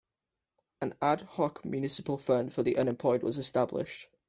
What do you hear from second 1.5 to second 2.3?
municipal